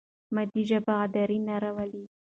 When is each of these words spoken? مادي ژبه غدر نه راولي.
مادي 0.33 0.61
ژبه 0.69 0.93
غدر 0.99 1.29
نه 1.47 1.55
راولي. 1.61 2.03